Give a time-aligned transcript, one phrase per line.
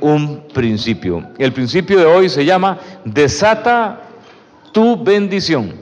[0.00, 1.30] un principio.
[1.38, 4.00] El principio de hoy se llama desata
[4.72, 5.74] tu bendición.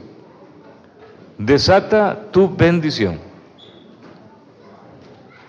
[1.36, 3.20] Desata tu bendición.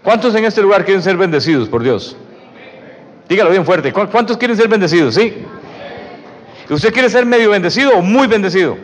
[0.03, 2.15] ¿Cuántos en este lugar quieren ser bendecidos por Dios?
[3.27, 3.91] Dígalo bien fuerte.
[3.91, 5.15] ¿Cuántos quieren ser bendecidos?
[5.15, 5.33] ¿Sí?
[6.69, 8.77] ¿Usted quiere ser medio bendecido o muy bendecido?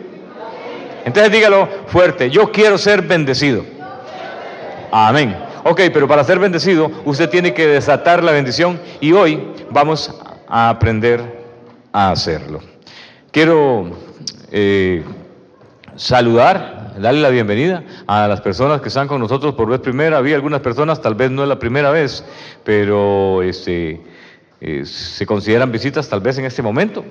[1.04, 2.30] Entonces dígalo fuerte.
[2.30, 3.64] Yo quiero ser bendecido.
[4.90, 5.36] Amén.
[5.64, 9.40] Ok, pero para ser bendecido usted tiene que desatar la bendición y hoy
[9.70, 10.12] vamos
[10.48, 11.44] a aprender
[11.92, 12.60] a hacerlo.
[13.30, 13.90] Quiero
[14.50, 15.04] eh,
[15.96, 20.18] saludar, darle la bienvenida a las personas que están con nosotros por vez primera.
[20.18, 22.24] Había algunas personas, tal vez no es la primera vez,
[22.64, 24.00] pero este,
[24.60, 27.04] eh, se consideran visitas tal vez en este momento.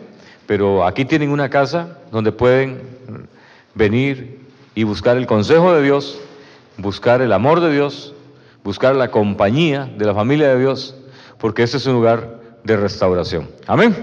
[0.48, 2.82] Pero aquí tienen una casa donde pueden
[3.74, 4.40] venir
[4.76, 6.20] y buscar el consejo de Dios,
[6.78, 8.14] buscar el amor de Dios,
[8.64, 10.96] buscar la compañía de la familia de Dios,
[11.40, 12.35] porque ese es un lugar
[12.66, 13.50] de restauración.
[13.68, 13.96] Amén.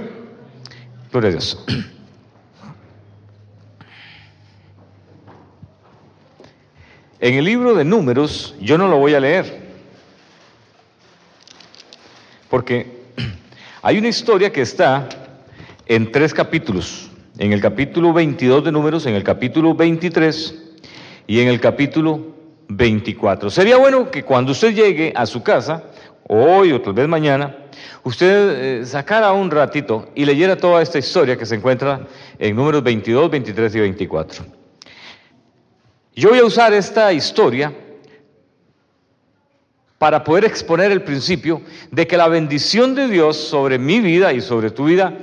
[1.10, 1.58] Gloria a Dios.
[7.20, 9.60] En el libro de números, yo no lo voy a leer,
[12.50, 13.02] porque
[13.82, 15.08] hay una historia que está
[15.86, 20.54] en tres capítulos, en el capítulo 22 de números, en el capítulo 23
[21.28, 22.34] y en el capítulo
[22.68, 23.50] 24.
[23.50, 25.84] Sería bueno que cuando usted llegue a su casa,
[26.26, 27.61] hoy o tal vez mañana,
[28.02, 32.06] usted eh, sacara un ratito y leyera toda esta historia que se encuentra
[32.38, 34.44] en números 22, 23 y 24.
[36.14, 37.72] Yo voy a usar esta historia
[39.98, 44.40] para poder exponer el principio de que la bendición de Dios sobre mi vida y
[44.40, 45.14] sobre tu vida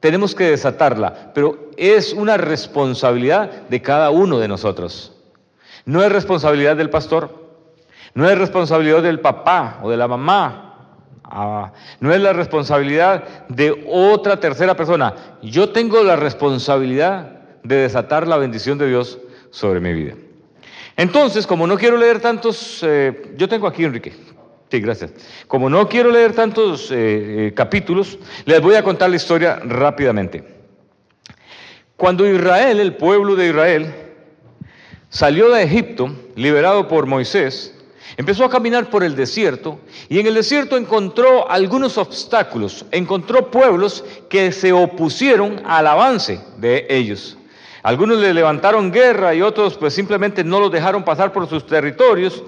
[0.00, 5.12] tenemos que desatarla, pero es una responsabilidad de cada uno de nosotros.
[5.84, 7.42] No es responsabilidad del pastor,
[8.14, 10.71] no es responsabilidad del papá o de la mamá,
[11.32, 15.14] ah, no es la responsabilidad de otra tercera persona.
[15.42, 19.18] Yo tengo la responsabilidad de desatar la bendición de Dios
[19.50, 20.14] sobre mi vida.
[20.96, 24.12] Entonces, como no quiero leer tantos, eh, yo tengo aquí, Enrique.
[24.70, 25.12] Sí, gracias.
[25.48, 30.44] Como no quiero leer tantos eh, eh, capítulos, les voy a contar la historia rápidamente.
[31.96, 33.94] Cuando Israel, el pueblo de Israel,
[35.08, 37.78] salió de Egipto, liberado por Moisés,
[38.16, 39.78] empezó a caminar por el desierto
[40.08, 46.86] y en el desierto encontró algunos obstáculos, encontró pueblos que se opusieron al avance de
[46.88, 47.36] ellos.
[47.82, 52.42] Algunos le levantaron guerra y otros pues simplemente no los dejaron pasar por sus territorios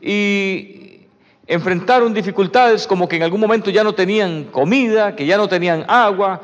[0.00, 1.06] y
[1.46, 5.84] enfrentaron dificultades como que en algún momento ya no tenían comida, que ya no tenían
[5.88, 6.40] agua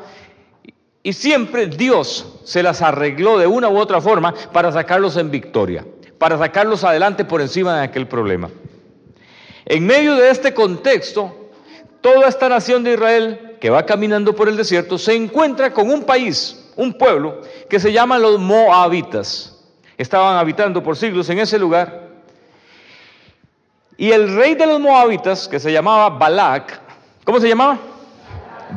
[1.01, 5.85] y siempre Dios se las arregló de una u otra forma para sacarlos en victoria,
[6.19, 8.49] para sacarlos adelante por encima de aquel problema.
[9.65, 11.49] En medio de este contexto,
[12.01, 16.03] toda esta nación de Israel que va caminando por el desierto se encuentra con un
[16.03, 19.57] país un pueblo que se llama los Moabitas.
[19.97, 22.07] Estaban habitando por siglos en ese lugar.
[23.97, 26.79] Y el rey de los Moabitas, que se llamaba Balak,
[27.25, 27.77] ¿cómo se llamaba?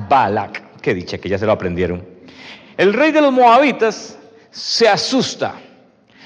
[0.08, 0.80] Balak.
[0.80, 2.04] Qué dicha que ya se lo aprendieron.
[2.76, 4.18] El rey de los Moabitas
[4.50, 5.54] se asusta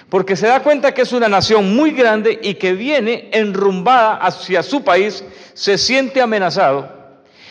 [0.08, 4.62] porque se da cuenta que es una nación muy grande y que viene enrumbada hacia
[4.62, 5.24] su país,
[5.54, 6.96] se siente amenazado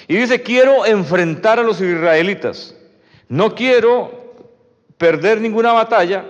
[0.08, 2.76] y dice, quiero enfrentar a los israelitas.
[3.28, 4.34] No quiero
[4.98, 6.26] perder ninguna batalla,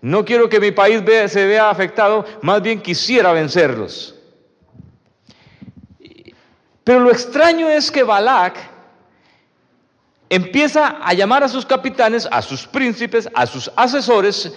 [0.00, 4.14] no quiero que mi país se vea afectado, más bien quisiera vencerlos.
[6.84, 8.56] Pero lo extraño es que Balak
[10.28, 14.52] empieza a llamar a sus capitanes, a sus príncipes, a sus asesores,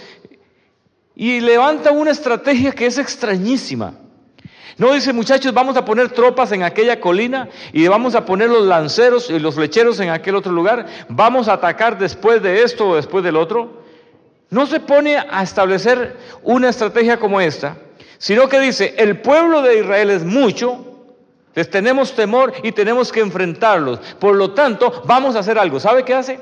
[1.19, 3.95] y levanta una estrategia que es extrañísima.
[4.77, 8.63] No dice, muchachos, vamos a poner tropas en aquella colina y vamos a poner los
[8.63, 10.85] lanceros y los flecheros en aquel otro lugar.
[11.09, 13.81] Vamos a atacar después de esto o después del otro.
[14.51, 17.77] No se pone a establecer una estrategia como esta,
[18.19, 20.85] sino que dice, el pueblo de Israel es mucho,
[21.55, 23.97] les tenemos temor y tenemos que enfrentarlos.
[24.19, 25.79] Por lo tanto, vamos a hacer algo.
[25.79, 26.39] ¿Sabe qué hace?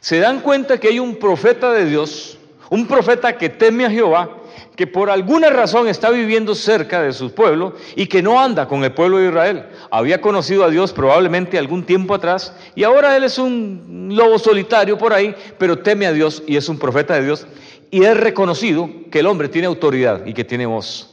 [0.00, 2.38] Se dan cuenta que hay un profeta de Dios,
[2.70, 4.30] un profeta que teme a Jehová,
[4.74, 8.84] que por alguna razón está viviendo cerca de su pueblo y que no anda con
[8.84, 9.66] el pueblo de Israel.
[9.90, 14.98] Había conocido a Dios probablemente algún tiempo atrás y ahora él es un lobo solitario
[14.98, 17.46] por ahí, pero teme a Dios y es un profeta de Dios
[17.90, 21.12] y es reconocido que el hombre tiene autoridad y que tiene voz.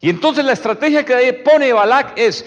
[0.00, 2.44] Y entonces la estrategia que pone Balak es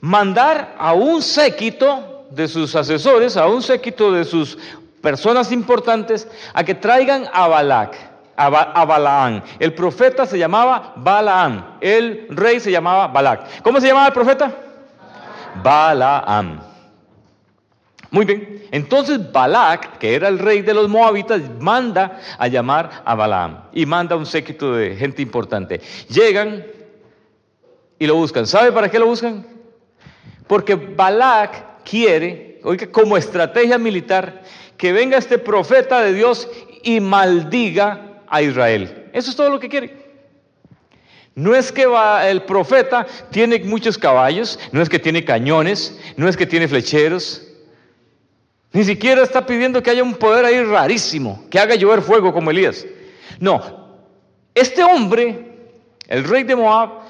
[0.00, 4.58] mandar a un séquito de sus asesores, a un séquito de sus
[5.00, 7.96] personas importantes, a que traigan a Balak
[8.36, 9.42] a, Balaán.
[9.58, 13.62] El profeta se llamaba Balaán, el rey se llamaba Balac.
[13.62, 14.54] ¿Cómo se llamaba el profeta?
[15.62, 16.60] Balaam.
[18.10, 23.14] Muy bien, entonces Balak, que era el rey de los moabitas, manda a llamar a
[23.14, 25.80] Balaam y manda un séquito de gente importante.
[26.08, 26.64] Llegan
[27.98, 28.46] y lo buscan.
[28.46, 29.46] ¿Sabe para qué lo buscan?
[30.46, 34.42] Porque Balak quiere, oiga, como estrategia militar,
[34.76, 36.48] que venga este profeta de Dios
[36.82, 39.08] y maldiga a Israel.
[39.12, 40.06] Eso es todo lo que quiere.
[41.34, 41.86] No es que
[42.28, 47.42] el profeta tiene muchos caballos, no es que tiene cañones, no es que tiene flecheros,
[48.72, 52.50] ni siquiera está pidiendo que haya un poder ahí rarísimo, que haga llover fuego como
[52.50, 52.86] Elías.
[53.38, 53.98] No,
[54.54, 55.56] este hombre,
[56.08, 57.00] el rey de Moab,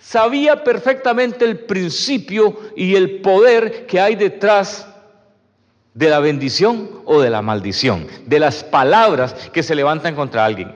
[0.00, 4.86] sabía perfectamente el principio y el poder que hay detrás
[5.94, 10.74] de la bendición o de la maldición, de las palabras que se levantan contra alguien.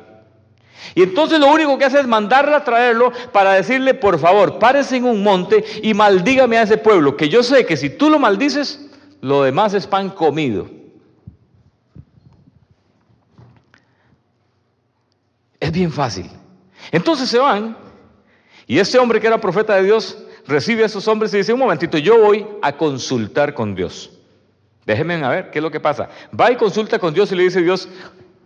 [0.94, 4.96] Y entonces lo único que hace es mandarle a traerlo para decirle, por favor, párese
[4.96, 8.18] en un monte y maldígame a ese pueblo, que yo sé que si tú lo
[8.18, 8.88] maldices,
[9.20, 10.70] lo demás es pan comido.
[15.58, 16.30] Es bien fácil.
[16.92, 17.76] Entonces se van
[18.68, 20.16] y este hombre que era profeta de Dios
[20.46, 24.17] recibe a esos hombres y dice, un momentito, yo voy a consultar con Dios.
[24.88, 26.08] Déjenme a ver qué es lo que pasa.
[26.38, 27.90] Va y consulta con Dios y le dice Dios,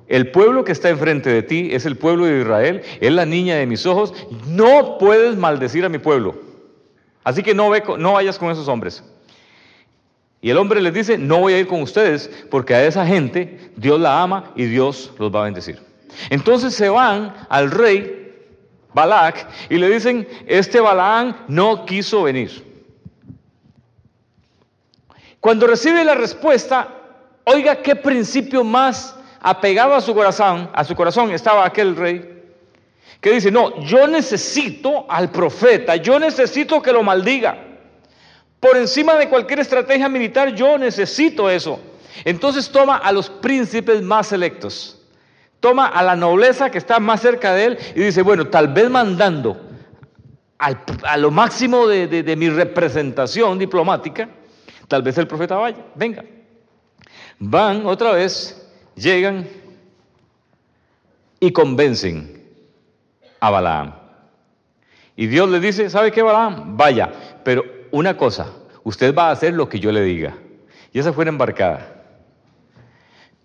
[0.08, 3.54] el pueblo que está enfrente de ti es el pueblo de Israel, es la niña
[3.54, 4.12] de mis ojos,
[4.48, 6.34] no puedes maldecir a mi pueblo.
[7.22, 9.04] Así que no, ve, no vayas con esos hombres.
[10.40, 13.70] Y el hombre les dice, no voy a ir con ustedes porque a esa gente
[13.76, 15.78] Dios la ama y Dios los va a bendecir.
[16.28, 18.34] Entonces se van al rey
[18.92, 22.71] Balak y le dicen, este Balaán no quiso venir.
[25.42, 26.86] Cuando recibe la respuesta,
[27.42, 32.44] oiga qué principio más apegado a su corazón, a su corazón estaba aquel rey,
[33.20, 37.58] que dice, no, yo necesito al profeta, yo necesito que lo maldiga.
[38.60, 41.80] Por encima de cualquier estrategia militar, yo necesito eso.
[42.24, 45.02] Entonces toma a los príncipes más selectos,
[45.58, 48.88] toma a la nobleza que está más cerca de él y dice, bueno, tal vez
[48.88, 49.60] mandando
[50.56, 54.28] a lo máximo de mi representación diplomática,
[54.92, 56.22] Tal vez el profeta vaya, venga.
[57.38, 59.48] Van otra vez, llegan
[61.40, 62.44] y convencen
[63.40, 63.94] a Balaam.
[65.16, 66.76] Y Dios le dice, ¿sabe qué Balaam?
[66.76, 67.10] Vaya,
[67.42, 68.52] pero una cosa,
[68.84, 70.36] usted va a hacer lo que yo le diga.
[70.92, 72.04] Y esa fue una embarcada.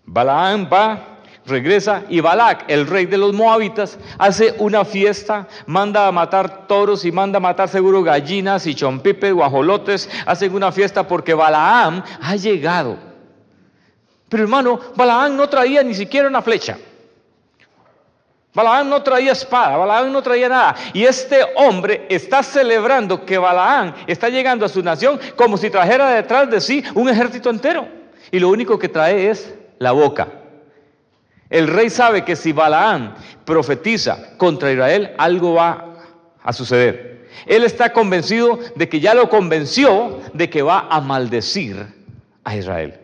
[0.04, 1.17] Balaam va
[1.48, 7.06] regresa y Balak, el rey de los moabitas, hace una fiesta, manda a matar toros
[7.06, 12.36] y manda a matar seguro gallinas y chompipes, guajolotes, hacen una fiesta porque Balaam ha
[12.36, 12.98] llegado.
[14.30, 16.78] Pero hermano, Balaam no traía ni siquiera una flecha.
[18.54, 20.76] Balaam no traía espada, Balaam no traía nada.
[20.92, 26.10] Y este hombre está celebrando que Balaam está llegando a su nación como si trajera
[26.10, 27.88] detrás de sí un ejército entero.
[28.32, 30.28] Y lo único que trae es la boca.
[31.50, 33.16] El rey sabe que si Balaán
[33.46, 35.96] profetiza contra Israel, algo va
[36.44, 37.28] a suceder.
[37.46, 41.88] Él está convencido de que ya lo convenció de que va a maldecir
[42.44, 43.00] a Israel.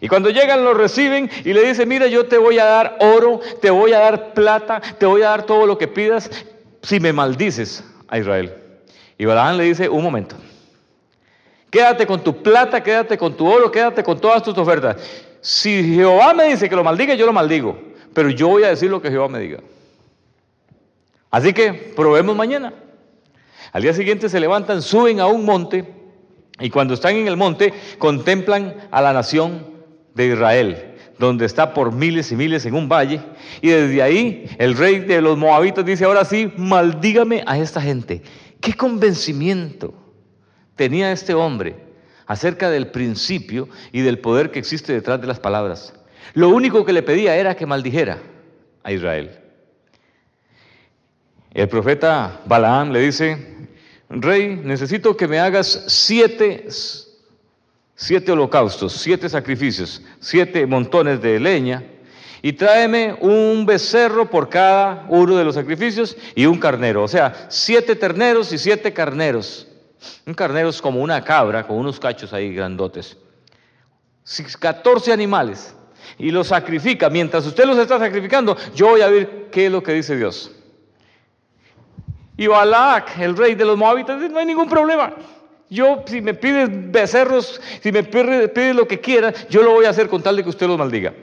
[0.00, 3.40] Y cuando llegan lo reciben y le dicen, mira, yo te voy a dar oro,
[3.60, 6.30] te voy a dar plata, te voy a dar todo lo que pidas
[6.82, 8.54] si me maldices a Israel.
[9.16, 10.36] Y Balaán le dice, un momento,
[11.70, 14.96] quédate con tu plata, quédate con tu oro, quédate con todas tus ofertas.
[15.44, 17.78] Si Jehová me dice que lo maldiga, yo lo maldigo.
[18.14, 19.58] Pero yo voy a decir lo que Jehová me diga.
[21.30, 22.72] Así que probemos mañana.
[23.70, 25.84] Al día siguiente se levantan, suben a un monte
[26.60, 29.66] y cuando están en el monte contemplan a la nación
[30.14, 33.20] de Israel, donde está por miles y miles en un valle.
[33.60, 38.22] Y desde ahí el rey de los moabitas dice, ahora sí, maldígame a esta gente.
[38.62, 39.92] ¿Qué convencimiento
[40.74, 41.84] tenía este hombre
[42.26, 45.92] acerca del principio y del poder que existe detrás de las palabras.
[46.34, 48.18] Lo único que le pedía era que maldijera
[48.82, 49.38] a Israel.
[51.52, 53.68] El profeta Balaam le dice,
[54.08, 56.66] rey, necesito que me hagas siete,
[57.94, 61.84] siete holocaustos, siete sacrificios, siete montones de leña,
[62.42, 67.46] y tráeme un becerro por cada uno de los sacrificios y un carnero, o sea,
[67.48, 69.68] siete terneros y siete carneros.
[70.26, 73.16] Un carnero es como una cabra con unos cachos ahí grandotes.
[74.58, 75.74] 14 animales
[76.18, 77.10] y los sacrifica.
[77.10, 80.50] Mientras usted los está sacrificando, yo voy a ver qué es lo que dice Dios.
[82.36, 85.14] Y Balak, el rey de los moabitas, dice, no hay ningún problema.
[85.70, 89.90] Yo, si me pides becerros, si me pides, lo que quiera, yo lo voy a
[89.90, 91.14] hacer con tal de que usted los maldiga.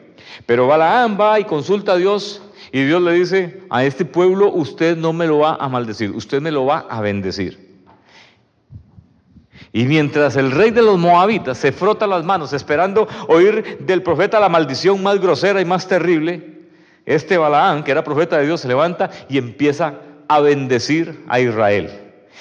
[0.46, 4.98] Pero Balaam va y consulta a Dios y Dios le dice, a este pueblo usted
[4.98, 7.71] no me lo va a maldecir, usted me lo va a bendecir.
[9.74, 14.40] Y mientras el rey de los moabitas se frota las manos esperando oír del profeta
[14.40, 16.60] la maldición más grosera y más terrible,
[17.06, 19.96] este Balaán, que era profeta de Dios, se levanta y empieza
[20.28, 21.90] a bendecir a Israel.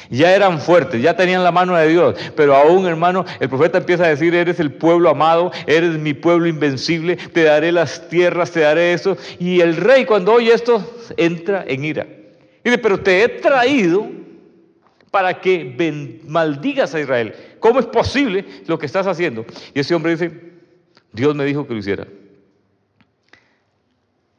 [0.09, 4.05] Ya eran fuertes, ya tenían la mano de Dios, pero aún hermano, el profeta empieza
[4.05, 8.61] a decir, eres el pueblo amado, eres mi pueblo invencible, te daré las tierras, te
[8.61, 9.17] daré eso.
[9.39, 10.85] Y el rey cuando oye esto,
[11.17, 12.07] entra en ira.
[12.65, 14.09] Y dice, pero te he traído
[15.11, 17.35] para que maldigas a Israel.
[17.59, 19.45] ¿Cómo es posible lo que estás haciendo?
[19.75, 20.31] Y ese hombre dice,
[21.13, 22.07] Dios me dijo que lo hiciera.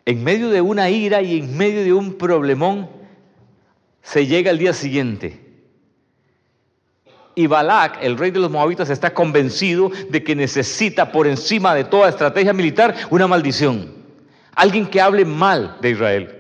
[0.06, 2.90] En medio de una ira y en medio de un problemón,
[4.02, 5.40] se llega el día siguiente.
[7.36, 11.84] Y Balak, el rey de los moabitas, está convencido de que necesita por encima de
[11.84, 13.94] toda estrategia militar una maldición.
[14.56, 16.36] Alguien que hable mal de Israel.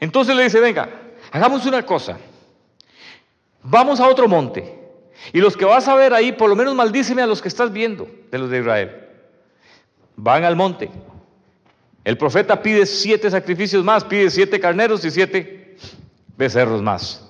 [0.00, 0.88] Entonces le dice, venga,
[1.30, 2.18] hagamos una cosa
[3.64, 4.78] vamos a otro monte.
[5.32, 7.72] Y los que vas a ver ahí, por lo menos maldíceme a los que estás
[7.72, 8.90] viendo de los de Israel.
[10.16, 10.90] Van al monte.
[12.04, 15.76] El profeta pide siete sacrificios más, pide siete carneros y siete
[16.36, 17.20] becerros más.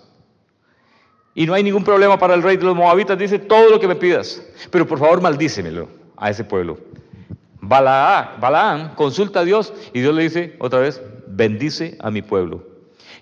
[1.34, 3.88] Y no hay ningún problema para el rey de los moabitas, dice todo lo que
[3.88, 6.78] me pidas, pero por favor maldícemelo a ese pueblo.
[7.60, 12.73] Balaam consulta a Dios y Dios le dice otra vez, bendice a mi pueblo.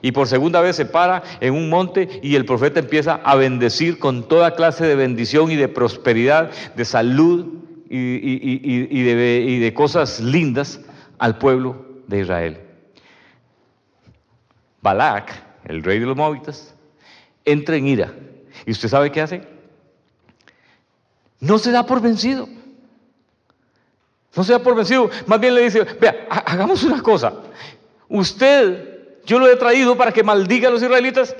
[0.02, 4.00] Y por segunda vez se para en un monte y el profeta empieza a bendecir
[4.00, 7.46] con toda clase de bendición y de prosperidad, de salud
[7.88, 9.02] y,
[9.60, 10.80] de, cosas lindas
[11.18, 12.60] al pueblo de Israel.
[14.80, 15.32] Balak,
[15.66, 16.74] el rey de los moabitas,
[17.44, 18.12] entra en ira.
[18.66, 19.42] ¿Y usted sabe qué hace?
[21.38, 22.48] No se da por vencido.
[24.34, 25.10] No se da por vencido.
[25.26, 27.34] Más bien le dice, vea, hagamos una cosa.
[28.08, 28.91] Usted
[29.24, 31.36] yo lo he traído para que maldiga a los israelitas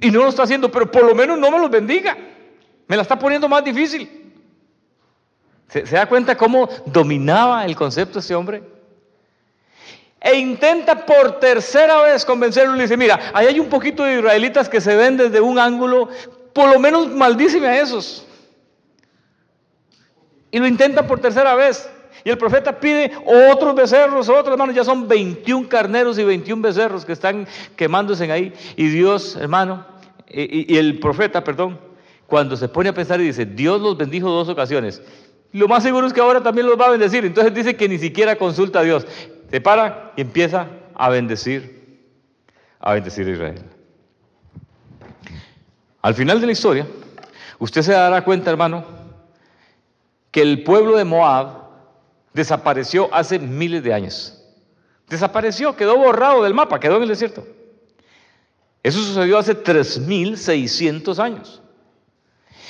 [0.00, 2.16] y no lo está haciendo, pero por lo menos no me los bendiga.
[2.86, 4.32] Me la está poniendo más difícil.
[5.68, 8.62] ¿Se, da cuenta cómo dominaba el concepto ese hombre?
[10.20, 14.18] E intenta por tercera vez convencerlo y le dice, mira, ahí hay un poquito de
[14.18, 16.08] israelitas que se ven desde un ángulo,
[16.52, 18.26] por lo menos maldíceme a esos.
[20.50, 21.88] Y lo intenta por tercera vez.
[22.24, 27.04] Y el profeta pide otros becerros, otros hermanos, ya son 21 carneros y 21 becerros
[27.04, 27.46] que están
[27.76, 28.52] quemándose ahí.
[28.76, 29.86] Y Dios, hermano,
[30.28, 31.78] y, el profeta, perdón,
[32.26, 35.02] cuando se pone a pensar y dice, Dios los bendijo dos ocasiones,
[35.52, 37.24] lo más seguro es que ahora también los va a bendecir.
[37.24, 39.06] Entonces dice que ni siquiera consulta a Dios.
[39.50, 41.98] Se para y empieza a bendecir,
[42.78, 43.62] a bendecir a Israel.
[46.02, 46.86] Al final de la historia,
[47.58, 48.84] usted se dará cuenta, hermano,
[50.30, 51.59] que el pueblo de Moab
[52.32, 54.36] desapareció hace miles de años.
[55.08, 57.46] Desapareció, quedó borrado del mapa, quedó en el desierto.
[58.82, 61.60] Eso sucedió hace 3.600 años.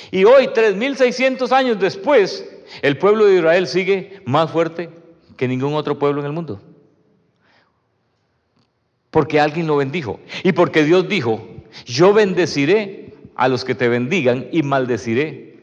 [0.09, 2.45] Y hoy, 3.600 años después,
[2.81, 4.89] el pueblo de Israel sigue más fuerte
[5.37, 6.61] que ningún otro pueblo en el mundo.
[9.09, 10.19] Porque alguien lo bendijo.
[10.43, 11.47] Y porque Dios dijo,
[11.85, 15.59] yo bendeciré a los que te bendigan y maldeciré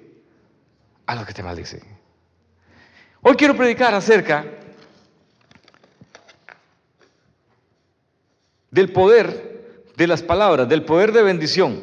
[1.06, 1.97] a los que te maldicen.
[3.22, 4.44] Hoy quiero predicar acerca
[8.70, 11.82] del poder de las palabras, del poder de bendición,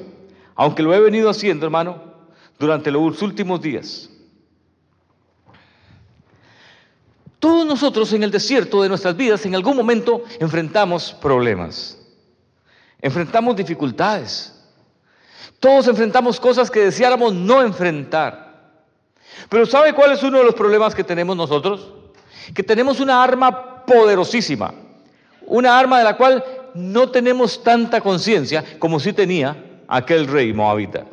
[0.56, 2.02] aunque lo he venido haciendo, hermano,
[2.58, 4.10] durante los últimos días.
[7.40, 12.00] Todos nosotros en el desierto de nuestras vidas en algún momento enfrentamos problemas,
[13.02, 14.54] enfrentamos dificultades,
[15.60, 18.45] todos enfrentamos cosas que deseáramos no enfrentar.
[19.50, 21.94] Pero ¿sabe cuál es uno de los problemas que tenemos nosotros?
[22.54, 24.74] Que tenemos una arma poderosísima,
[25.46, 29.56] una arma de la cual no tenemos tanta conciencia como si tenía
[29.88, 31.06] aquel rey moabita.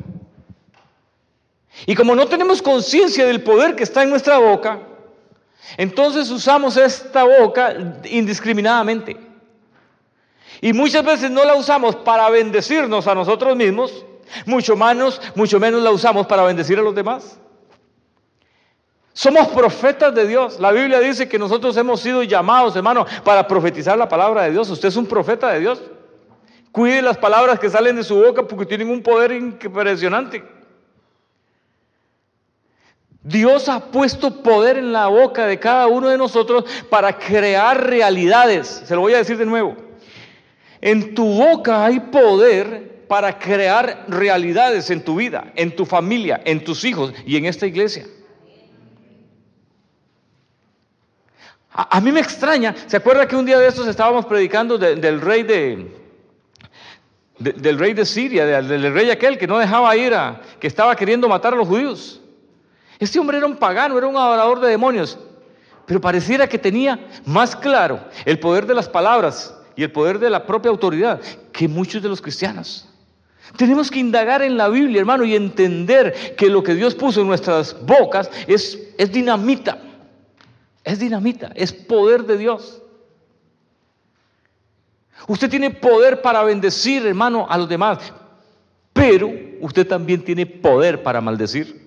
[1.85, 4.79] Y como no tenemos conciencia del poder que está en nuestra boca,
[5.77, 7.75] entonces usamos esta boca
[8.05, 9.17] indiscriminadamente.
[10.61, 14.05] Y muchas veces no la usamos para bendecirnos a nosotros mismos,
[14.45, 17.37] mucho menos, mucho menos la usamos para bendecir a los demás.
[19.13, 20.59] Somos profetas de Dios.
[20.59, 24.69] La Biblia dice que nosotros hemos sido llamados, hermano, para profetizar la palabra de Dios.
[24.69, 25.81] Usted es un profeta de Dios.
[26.71, 30.43] Cuide las palabras que salen de su boca porque tienen un poder impresionante.
[33.21, 38.81] Dios ha puesto poder en la boca de cada uno de nosotros para crear realidades.
[38.85, 39.77] Se lo voy a decir de nuevo.
[40.81, 46.63] En tu boca hay poder para crear realidades en tu vida, en tu familia, en
[46.63, 48.05] tus hijos y en esta iglesia.
[51.75, 55.41] A, mí me extraña, ¿se acuerda que un día de estos estábamos predicando del rey
[55.41, 55.91] de,
[57.39, 61.27] del rey de Siria, del, rey aquel que no dejaba ir a, que estaba queriendo
[61.27, 62.21] matar a los judíos.
[62.99, 65.17] Este hombre era un pagano, era un adorador de demonios,
[65.87, 70.29] pero pareciera que tenía más claro el poder de las palabras y el poder de
[70.29, 71.19] la propia autoridad
[71.51, 72.87] que muchos de los cristianos.
[73.57, 77.27] Tenemos que indagar en la Biblia, hermano, y entender que lo que Dios puso en
[77.27, 79.79] nuestras bocas es, es dinamita.
[80.83, 82.81] Es dinamita, es poder de Dios.
[85.27, 88.11] Usted tiene poder para bendecir, hermano, a los demás,
[88.91, 91.81] pero usted también tiene poder para maldecir.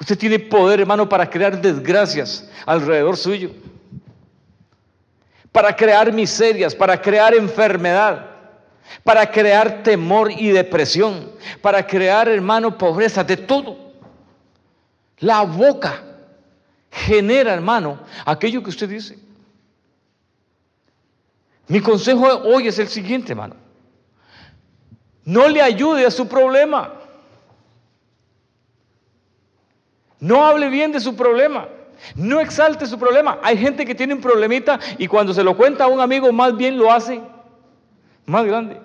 [0.00, 3.50] Usted tiene poder, hermano, para crear desgracias alrededor suyo,
[5.52, 8.26] para crear miserias, para crear enfermedad,
[9.02, 13.76] para crear temor y depresión, para crear, hermano, pobreza, de todo.
[15.18, 16.07] La boca
[16.90, 19.18] genera, hermano, aquello que usted dice.
[21.68, 23.54] Mi consejo hoy es el siguiente, hermano.
[25.24, 26.94] No le ayude a su problema.
[30.20, 31.68] No hable bien de su problema.
[32.14, 33.38] No exalte su problema.
[33.42, 36.56] Hay gente que tiene un problemita y cuando se lo cuenta a un amigo, más
[36.56, 37.20] bien lo hace
[38.24, 38.80] más grande.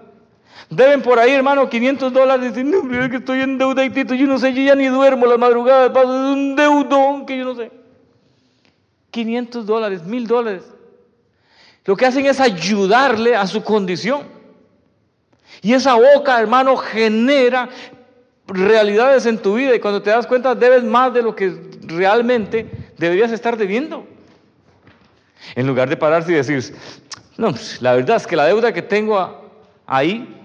[0.69, 2.53] Deben por ahí, hermano, 500 dólares.
[2.63, 6.09] No, que estoy en deuda, yo no sé, yo ya ni duermo las madrugadas, paso
[6.09, 7.82] un deudón que yo no sé.
[9.13, 10.63] 500 dólares, 1000 dólares.
[11.85, 14.23] Lo que hacen es ayudarle a su condición.
[15.61, 17.69] Y esa boca, hermano, genera
[18.47, 22.69] realidades en tu vida y cuando te das cuenta debes más de lo que realmente
[22.97, 24.05] deberías estar debiendo.
[25.55, 26.75] En lugar de pararse y decir,
[27.37, 29.51] no, pues, la verdad es que la deuda que tengo
[29.85, 30.43] ahí,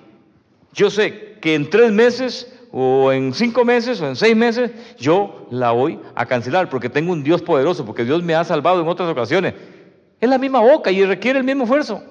[0.74, 5.46] yo sé que en tres meses o en cinco meses o en seis meses yo
[5.50, 8.88] la voy a cancelar porque tengo un Dios poderoso, porque Dios me ha salvado en
[8.88, 9.54] otras ocasiones.
[10.20, 12.02] Es la misma boca y requiere el mismo esfuerzo.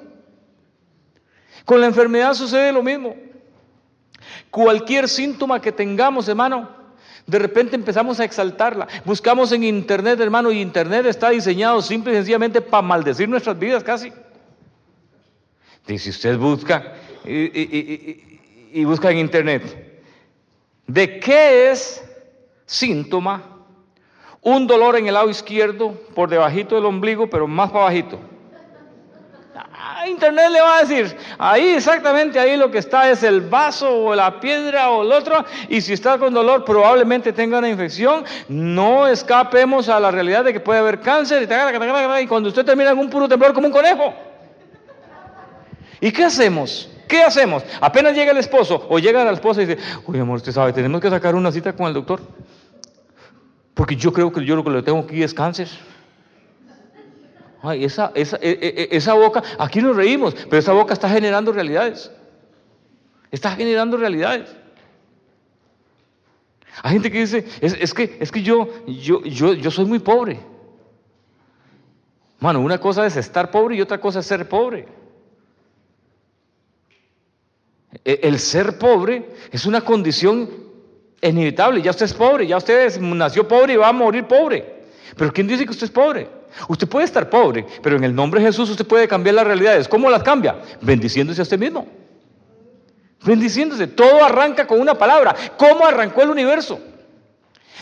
[1.65, 3.15] Con la enfermedad sucede lo mismo.
[4.49, 6.69] Cualquier síntoma que tengamos, hermano,
[7.25, 8.87] de repente empezamos a exaltarla.
[9.03, 13.83] Buscamos en internet, hermano, y internet está diseñado simple y sencillamente para maldecir nuestras vidas
[13.83, 14.13] casi.
[15.85, 19.86] Si usted busca y, busca en internet,
[20.87, 22.03] ¿de qué es
[22.65, 23.57] síntoma
[24.47, 28.17] un dolor en el lado izquierdo, por debajito del ombligo, pero más para bajito.
[29.73, 34.05] Ah, internet le va a decir, ahí exactamente ahí lo que está es el vaso
[34.05, 38.23] o la piedra o el otro, y si está con dolor probablemente tenga una infección,
[38.47, 42.99] no escapemos a la realidad de que puede haber cáncer y, cuando usted termina en
[42.99, 44.13] un puro temblor como un conejo.
[45.99, 46.89] ¿Y qué hacemos?
[47.07, 47.63] ¿Qué hacemos?
[47.79, 50.99] Apenas llega el esposo o llega la esposa y dice, oye amor, usted sabe, tenemos
[51.01, 52.21] que sacar una cita con el doctor.
[53.73, 55.69] Porque yo creo que yo lo que le tengo aquí es cáncer.
[57.61, 61.09] Ay, esa, esa, e, e, e, esa boca, aquí nos reímos, pero esa boca está
[61.09, 62.11] generando realidades.
[63.31, 64.55] Está generando realidades.
[66.83, 70.39] Hay gente que dice, es, que, es que yo, yo, yo, yo soy muy pobre.
[72.39, 74.87] Mano, una cosa es estar pobre y otra cosa es ser pobre.
[78.03, 80.49] El ser pobre es una condición
[81.21, 84.77] inevitable, ya usted es pobre, ya usted nació pobre y va a morir pobre.
[85.15, 86.29] Pero ¿quién dice que usted es pobre?
[86.67, 89.87] Usted puede estar pobre, pero en el nombre de Jesús usted puede cambiar las realidades.
[89.87, 90.57] ¿Cómo las cambia?
[90.81, 91.87] Bendiciéndose a usted mismo.
[93.23, 93.87] Bendiciéndose.
[93.87, 95.35] Todo arranca con una palabra.
[95.57, 96.79] ¿Cómo arrancó el universo?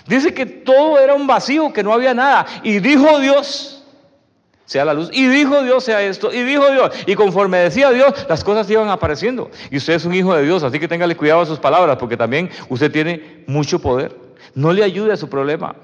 [0.08, 2.46] Dice que todo era un vacío, que no había nada.
[2.64, 3.75] Y dijo Dios,
[4.66, 5.10] sea la luz.
[5.14, 6.34] Y dijo Dios, sea esto.
[6.34, 6.92] Y dijo Dios.
[7.06, 9.50] Y conforme decía Dios, las cosas iban apareciendo.
[9.70, 12.18] Y usted es un hijo de Dios, así que téngale cuidado a sus palabras, porque
[12.18, 14.18] también usted tiene mucho poder.
[14.54, 15.76] No le ayude a su problema.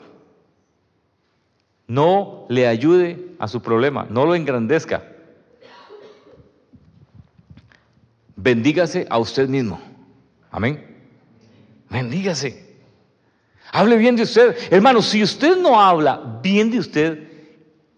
[1.88, 4.08] No le ayude a su problema.
[4.10, 5.04] No lo engrandezca.
[8.36, 9.80] Bendígase a usted mismo.
[10.50, 10.84] Amén.
[11.89, 12.72] Bendígase.
[13.72, 14.56] Hable bien de usted.
[14.72, 17.31] Hermano, si usted no habla bien de usted,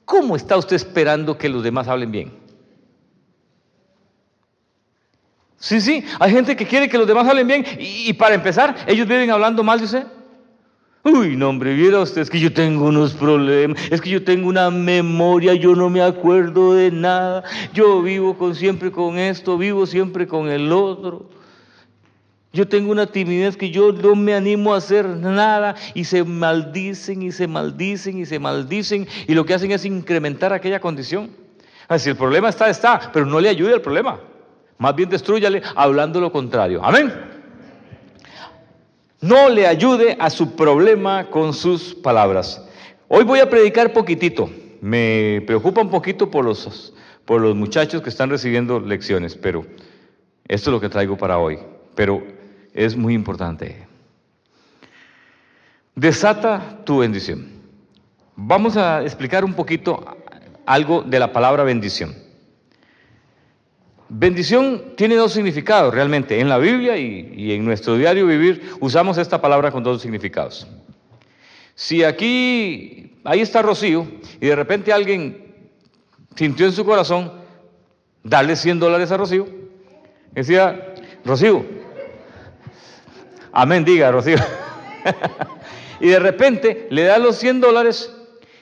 [0.05, 2.43] ¿Cómo está usted esperando que los demás hablen bien?
[5.57, 9.07] Sí, sí, hay gente que quiere que los demás hablen bien y, para empezar, ellos
[9.07, 10.07] viven hablando mal de usted.
[11.05, 14.49] Uy, no, hombre, viera usted, es que yo tengo unos problemas, es que yo tengo
[14.49, 19.85] una memoria, yo no me acuerdo de nada, yo vivo con, siempre con esto, vivo
[19.85, 21.29] siempre con el otro.
[22.55, 27.23] Yo tengo una timidez que yo no me animo a hacer nada y se maldicen
[27.23, 31.31] y se maldicen y se maldicen y lo que hacen es incrementar aquella condición.
[31.97, 34.19] Si el problema está, está, pero no le ayude al problema.
[34.77, 36.79] Más bien destruyale hablando lo contrario.
[36.83, 37.11] Amén.
[39.19, 42.63] No le ayude a su problema con sus palabras.
[43.07, 44.51] Hoy voy a predicar poquitito.
[44.79, 46.93] Me preocupa un poquito por los,
[47.25, 49.65] por los muchachos que están recibiendo lecciones, pero
[50.47, 51.57] Esto es lo que traigo para hoy,
[51.95, 52.21] pero
[52.73, 53.87] es muy importante.
[55.95, 57.47] Desata tu bendición.
[58.35, 60.03] Vamos a explicar un poquito
[60.65, 62.15] algo de la palabra bendición.
[64.09, 66.39] Bendición tiene dos significados realmente.
[66.39, 70.67] En la Biblia y, en nuestro diario vivir usamos esta palabra con dos significados.
[71.75, 74.07] Si aquí, ahí está Rocío
[74.39, 75.55] y de repente alguien
[76.35, 77.31] sintió en su corazón
[78.23, 79.47] darle 100 dólares a Rocío,
[80.31, 80.93] decía,
[81.25, 81.65] Rocío,
[83.53, 84.37] amén, diga Rocío.
[85.99, 88.13] y de repente le da los 100 dólares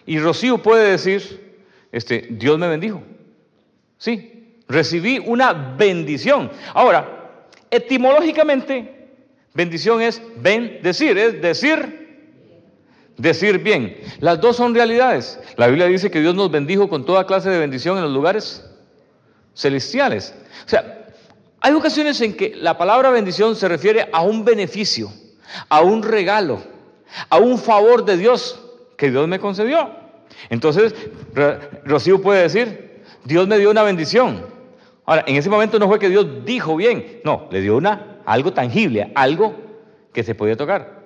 [0.06, 3.02] y Rocío puede decir, este, Dios me bendijo.
[3.98, 6.52] Sí, recibí una bendición.
[6.74, 9.08] Ahora, etimológicamente,
[9.54, 12.02] bendición es bendecir, es decir,
[13.18, 13.98] decir bien.
[14.20, 15.40] Las dos son realidades.
[15.56, 18.66] La Biblia dice que Dios nos bendijo con toda clase de bendición en los lugares
[19.54, 20.34] celestiales.
[20.66, 21.01] O sea,
[21.62, 25.12] hay ocasiones en que la palabra bendición se refiere a un beneficio,
[25.70, 26.60] a un regalo,
[27.30, 28.60] a un favor de Dios
[28.98, 29.92] que Dios me concedió.
[30.50, 30.96] Entonces,
[31.86, 34.44] Rocío puede decir, Dios me dio una bendición.
[35.06, 38.54] Ahora, en ese momento no fue que Dios dijo bien, no, le dio una, algo
[38.54, 39.56] tangible, algo
[40.12, 41.02] que se podía tocar.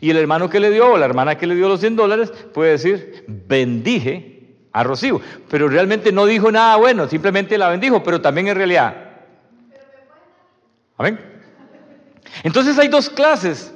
[0.00, 2.32] Y el hermano que le dio, o la hermana que le dio los 100 dólares,
[2.52, 5.20] puede decir, bendije a Rocío.
[5.48, 9.11] Pero realmente no dijo nada bueno, simplemente la bendijo, pero también en realidad.
[11.02, 11.18] Amén.
[12.44, 13.74] Entonces hay dos clases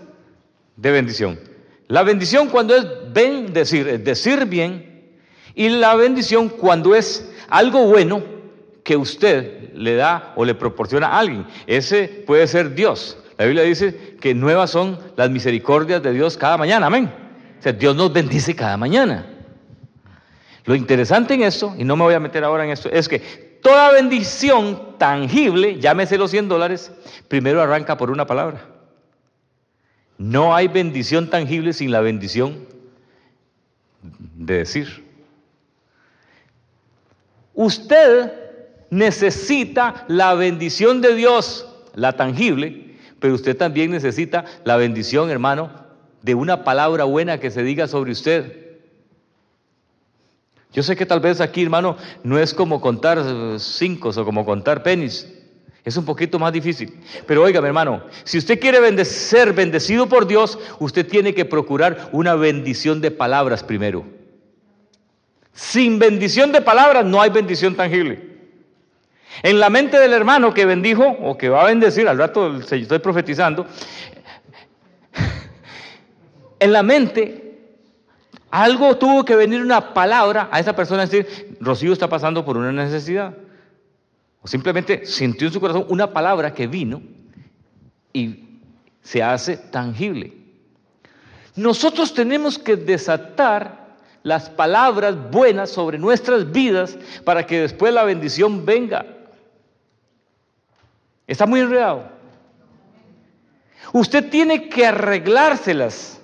[0.76, 1.40] de bendición.
[1.88, 5.16] La bendición cuando es bendecir, es decir bien,
[5.56, 8.22] y la bendición cuando es algo bueno
[8.84, 11.44] que usted le da o le proporciona a alguien.
[11.66, 13.18] Ese puede ser Dios.
[13.36, 16.86] La Biblia dice que nuevas son las misericordias de Dios cada mañana.
[16.86, 17.12] Amén.
[17.58, 19.26] O sea, Dios nos bendice cada mañana.
[20.64, 23.55] Lo interesante en esto, y no me voy a meter ahora en esto, es que
[23.66, 26.92] toda bendición tangible, llámese los 100 dólares,
[27.26, 28.64] primero arranca por una palabra.
[30.18, 32.64] No hay bendición tangible sin la bendición
[34.36, 35.04] de decir.
[37.54, 38.34] Usted
[38.90, 45.72] necesita la bendición de Dios, la tangible, pero usted también necesita la bendición, hermano,
[46.22, 48.65] de una palabra buena que se diga sobre usted.
[50.76, 53.18] Yo sé que tal vez aquí, hermano, no es como contar
[53.58, 55.26] cinco o como contar penis.
[55.82, 57.00] Es un poquito más difícil.
[57.26, 62.10] Pero oiga, mi hermano, si usted quiere ser bendecido por Dios, usted tiene que procurar
[62.12, 64.04] una bendición de palabras primero.
[65.54, 68.36] Sin bendición de palabras no hay bendición tangible.
[69.42, 72.98] En la mente del hermano que bendijo o que va a bendecir, al rato estoy
[72.98, 73.66] profetizando,
[76.60, 77.45] en la mente
[78.50, 82.72] algo tuvo que venir una palabra a esa persona decir, Rocío está pasando por una
[82.72, 83.34] necesidad
[84.46, 87.02] simplemente sintió en su corazón una palabra que vino
[88.12, 88.60] y
[89.02, 90.32] se hace tangible.
[91.54, 93.86] Nosotros tenemos que desatar
[94.22, 99.06] las palabras buenas sobre nuestras vidas para que después la bendición venga.
[101.26, 102.08] Está muy enredado.
[103.92, 106.15] Usted tiene que arreglárselas.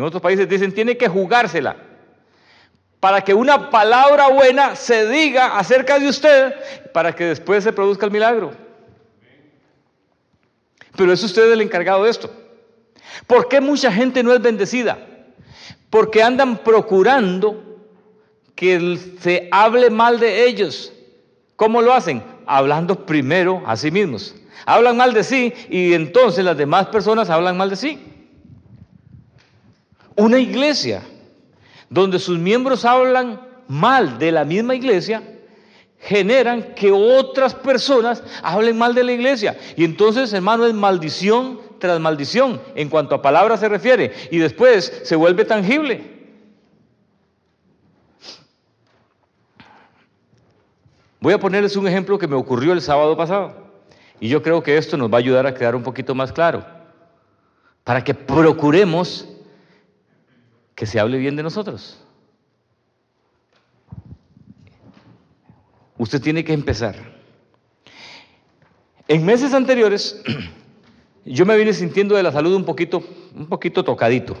[0.00, 1.76] En otros países dicen, tiene que jugársela
[3.00, 6.54] para que una palabra buena se diga acerca de usted,
[6.94, 8.52] para que después se produzca el milagro.
[10.96, 12.32] Pero es usted el encargado de esto.
[13.26, 14.98] ¿Por qué mucha gente no es bendecida?
[15.90, 17.78] Porque andan procurando
[18.54, 20.94] que se hable mal de ellos.
[21.56, 22.22] ¿Cómo lo hacen?
[22.46, 24.34] Hablando primero a sí mismos.
[24.64, 28.10] Hablan mal de sí y entonces las demás personas hablan mal de sí.
[30.20, 31.02] Una iglesia
[31.88, 35.22] donde sus miembros hablan mal de la misma iglesia,
[35.98, 39.58] generan que otras personas hablen mal de la iglesia.
[39.78, 44.12] Y entonces, hermano, es maldición tras maldición en cuanto a palabras se refiere.
[44.30, 46.02] Y después se vuelve tangible.
[51.18, 53.54] Voy a ponerles un ejemplo que me ocurrió el sábado pasado.
[54.20, 56.62] Y yo creo que esto nos va a ayudar a quedar un poquito más claro.
[57.84, 59.26] Para que procuremos
[60.80, 62.02] que se hable bien de nosotros.
[65.98, 66.96] Usted tiene que empezar.
[69.06, 70.22] En meses anteriores,
[71.26, 73.04] yo me vine sintiendo de la salud un poquito,
[73.36, 74.38] un poquito tocadito.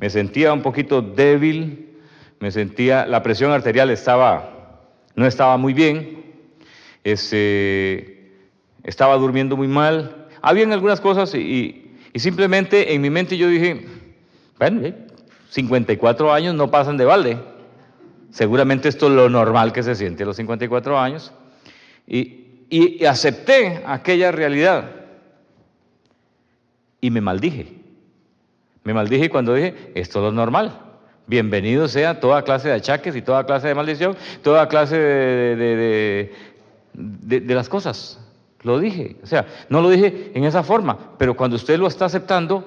[0.00, 1.96] Me sentía un poquito débil,
[2.40, 6.24] me sentía, la presión arterial estaba, no estaba muy bien,
[7.04, 8.32] este,
[8.82, 10.26] estaba durmiendo muy mal.
[10.42, 13.86] Habían algunas cosas y, y simplemente en mi mente yo dije,
[14.58, 15.05] bueno,
[15.56, 17.38] 54 años no pasan de balde.
[18.30, 21.32] Seguramente esto es lo normal que se siente a los 54 años.
[22.06, 24.90] Y y acepté aquella realidad.
[27.00, 27.72] Y me maldije.
[28.82, 30.80] Me maldije cuando dije, esto es lo normal.
[31.26, 36.32] Bienvenido sea toda clase de achaques y toda clase de maldición, toda clase de,
[36.92, 38.20] de, las cosas.
[38.62, 39.16] Lo dije.
[39.22, 42.64] O sea, no lo dije en esa forma, pero cuando usted lo está aceptando,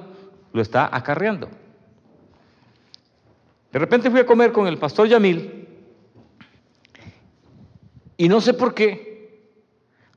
[0.52, 1.49] lo está acarreando.
[3.72, 5.68] De repente fui a comer con el pastor Yamil
[8.18, 9.44] y no sé por qué,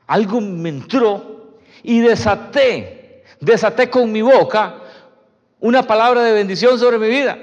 [0.07, 4.83] algo me entró y desaté, desaté con mi boca
[5.61, 7.39] una palabra de bendición sobre mi vida.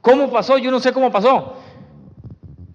[0.00, 0.58] ¿Cómo pasó?
[0.58, 1.56] Yo no sé cómo pasó.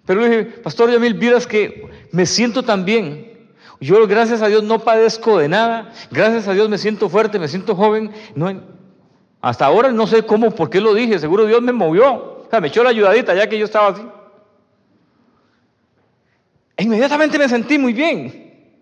[0.05, 3.47] Pero le dije, Pastor Yamil, vieras que me siento tan bien.
[3.79, 5.93] Yo, gracias a Dios, no padezco de nada.
[6.11, 8.11] Gracias a Dios me siento fuerte, me siento joven.
[8.35, 8.78] No,
[9.41, 11.19] hasta ahora no sé cómo, por qué lo dije.
[11.19, 12.13] Seguro Dios me movió.
[12.13, 14.01] O sea, me echó la ayudadita ya que yo estaba así.
[16.75, 18.73] E inmediatamente me sentí muy bien.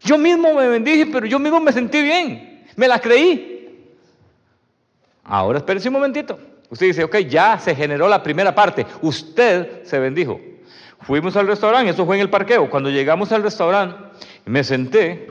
[0.00, 2.64] Yo mismo me bendije, pero yo mismo me sentí bien.
[2.76, 3.96] Me la creí.
[5.24, 6.38] Ahora espérese un momentito.
[6.70, 8.86] Usted dice, ok, ya se generó la primera parte.
[9.02, 10.40] Usted se bendijo.
[11.00, 12.70] Fuimos al restaurante, eso fue en el parqueo.
[12.70, 13.96] Cuando llegamos al restaurante,
[14.44, 15.28] me senté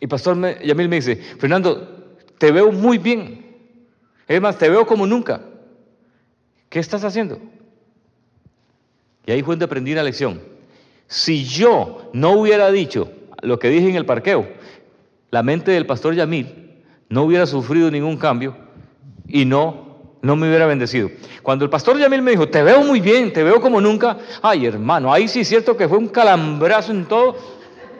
[0.00, 1.97] y Pastor Yamil me dice, Fernando,
[2.38, 3.56] te veo muy bien.
[4.26, 5.40] Es más, te veo como nunca.
[6.68, 7.38] ¿Qué estás haciendo?
[9.26, 10.40] Y ahí fue donde aprendí la lección.
[11.06, 13.10] Si yo no hubiera dicho
[13.42, 14.48] lo que dije en el parqueo,
[15.30, 18.56] la mente del pastor Yamil no hubiera sufrido ningún cambio
[19.26, 19.88] y no
[20.22, 21.10] no me hubiera bendecido.
[21.42, 24.66] Cuando el pastor Yamil me dijo, te veo muy bien, te veo como nunca, ay
[24.66, 27.36] hermano, ahí sí es cierto que fue un calambrazo en todo,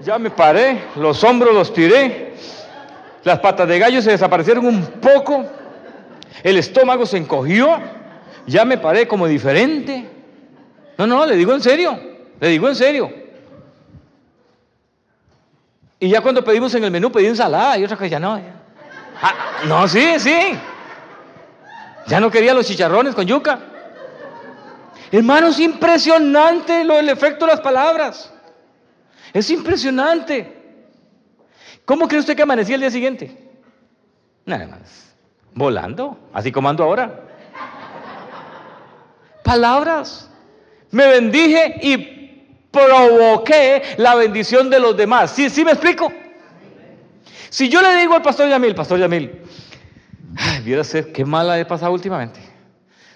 [0.03, 2.28] ya me paré, los hombros los tiré,
[3.25, 5.45] las patas de gallo se desaparecieron un poco,
[6.43, 7.79] el estómago se encogió,
[8.47, 10.09] ya me paré como diferente.
[10.97, 11.99] No, no, le digo en serio,
[12.41, 13.13] le digo en serio.
[16.01, 18.41] Y ya cuando pedimos en el menú pedí ensalada y otra cosa, ya no.
[19.21, 20.37] Ah, no, sí, sí.
[22.07, 23.59] Ya no quería los chicharrones con yuca.
[25.11, 28.33] Hermano, es impresionante lo, el efecto de las palabras.
[29.33, 30.58] Es impresionante.
[31.89, 33.35] ¿Cómo cree usted que amanecí el día siguiente?
[34.45, 35.15] Nada más.
[35.55, 37.25] Volando, así como ando ahora.
[39.43, 40.31] Palabras.
[40.91, 41.97] Me bendije y
[42.71, 45.31] provoqué la bendición de los demás.
[45.31, 46.13] ¿Sí, sí me explico?
[47.49, 49.41] Si yo le digo al pastor Yamil, pastor Yamil,
[50.37, 52.39] Ay, viera ser qué mala he pasado últimamente.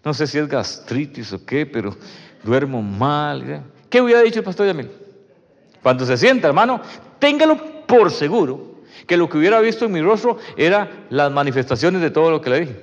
[0.02, 1.94] No sé si es gastritis o qué, pero
[2.42, 3.64] duermo mal.
[3.90, 4.90] ¿Qué hubiera dicho el pastor Yamil?
[5.82, 6.80] Cuando se sienta, hermano,
[7.18, 8.72] téngalo por seguro
[9.07, 12.48] que lo que hubiera visto en mi rostro era las manifestaciones de todo lo que
[12.48, 12.81] le dije.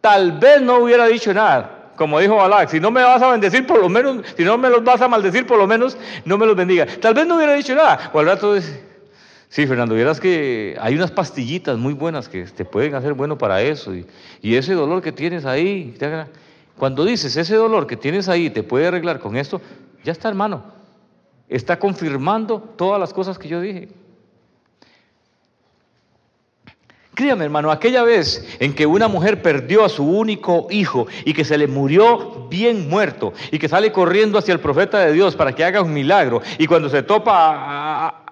[0.00, 3.66] Tal vez no hubiera dicho nada, como dijo Balak, si no me vas a bendecir,
[3.66, 6.46] por lo menos, si no me los vas a maldecir, por lo menos no me
[6.46, 6.86] los bendiga.
[7.00, 8.54] Tal vez no hubiera dicho nada, o al rato
[9.48, 13.60] Sí, Fernando, vieras que hay unas pastillitas muy buenas que te pueden hacer bueno para
[13.60, 13.92] eso.
[13.94, 15.96] Y, ese dolor que tienes ahí,
[16.76, 19.60] cuando dices ese dolor que tienes ahí te puede arreglar con esto,
[20.04, 20.62] ya está, hermano.
[21.48, 23.88] Está confirmando todas las cosas que yo dije.
[27.14, 31.44] Créame, hermano, aquella vez en que una mujer perdió a su único hijo y que
[31.44, 35.54] se le murió bien muerto y que sale corriendo hacia el profeta de Dios para
[35.54, 38.24] que haga un milagro y cuando se topa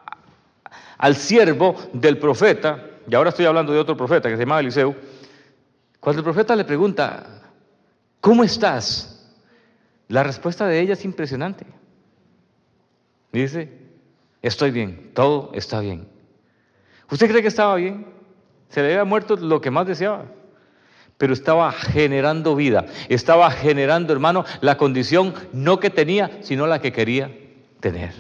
[0.99, 4.95] al siervo del profeta, y ahora estoy hablando de otro profeta que se llama Eliseo,
[6.01, 7.43] cuando el profeta le pregunta,
[8.21, 9.33] ¿cómo estás?
[10.09, 11.67] La respuesta de ella es impresionante.
[13.33, 13.73] Dice,
[14.43, 16.09] estoy bien, todo está bien.
[17.11, 18.22] ¿Usted cree que estaba bien?
[18.73, 20.25] Se le había muerto lo que más deseaba.
[21.19, 26.91] Pero estaba generando vida, estaba generando, hermano, la condición no que tenía, sino la que
[26.91, 27.31] quería
[27.81, 28.13] tener.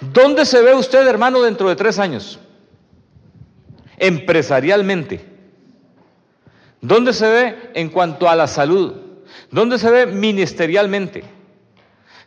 [0.00, 2.38] ¿Dónde se ve usted, hermano, dentro de tres años?
[3.96, 5.24] Empresarialmente.
[6.82, 8.94] ¿Dónde se ve en cuanto a la salud?
[9.50, 11.24] ¿Dónde se ve ministerialmente?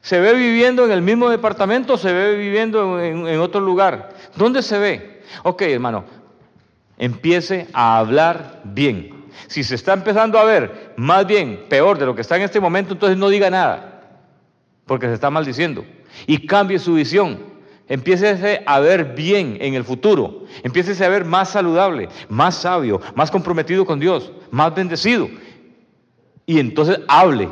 [0.01, 4.09] ¿Se ve viviendo en el mismo departamento o se ve viviendo en, en otro lugar?
[4.35, 5.21] ¿Dónde se ve?
[5.43, 6.05] Ok, hermano,
[6.97, 9.25] empiece a hablar bien.
[9.47, 12.59] Si se está empezando a ver más bien peor de lo que está en este
[12.59, 14.19] momento, entonces no diga nada,
[14.85, 15.85] porque se está maldiciendo.
[16.25, 17.55] Y cambie su visión.
[17.87, 20.45] Empiece a ver bien en el futuro.
[20.63, 25.29] Empiece a ver más saludable, más sabio, más comprometido con Dios, más bendecido.
[26.47, 27.49] Y entonces hable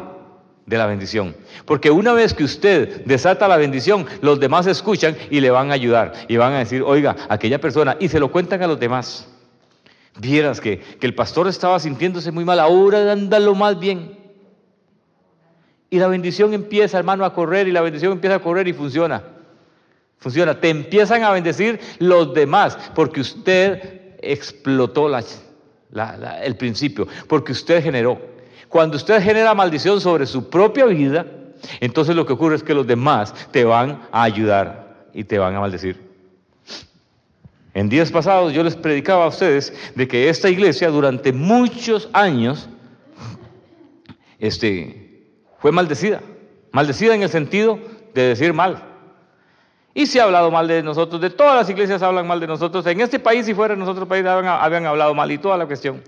[0.65, 1.36] de la bendición.
[1.65, 5.73] Porque una vez que usted desata la bendición, los demás escuchan y le van a
[5.73, 6.13] ayudar.
[6.27, 9.29] Y van a decir, oiga, aquella persona, y se lo cuentan a los demás.
[10.19, 14.17] Vieras que, que el pastor estaba sintiéndose muy mal, ahora anda lo más bien.
[15.89, 19.23] Y la bendición empieza, hermano, a correr y la bendición empieza a correr y funciona.
[20.17, 20.60] Funciona.
[20.60, 28.19] Te empiezan a bendecir los demás porque usted explotó el principio, porque usted generó.
[28.69, 31.28] Cuando usted genera maldición sobre su propia vida,
[31.80, 35.56] entonces lo que ocurre es que los demás te van a ayudar y te van
[35.56, 36.12] a maldecir.
[37.73, 42.69] En días pasados yo les predicaba a ustedes de que esta iglesia durante muchos años
[44.39, 45.25] este,
[45.59, 46.21] fue maldecida.
[46.71, 47.79] Maldecida en el sentido
[48.13, 48.83] de decir mal.
[49.95, 52.86] Y se ha hablado mal de nosotros, de todas las iglesias hablan mal de nosotros.
[52.88, 56.01] En este país y fuera de nuestro país habían, hablado mal y toda la cuestión.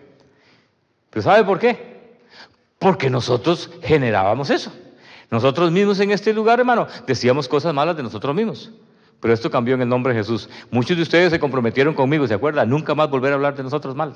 [1.10, 2.17] Pero ¿sabe por qué?
[2.80, 4.71] Porque nosotros generábamos eso.
[5.30, 8.71] Nosotros mismos en este lugar, hermano, decíamos cosas malas de nosotros mismos.
[9.19, 10.49] Pero esto cambió en el nombre de Jesús.
[10.71, 12.69] Muchos de ustedes se comprometieron conmigo, ¿se acuerdan?
[12.69, 14.13] Nunca más volver a hablar de nosotros mal.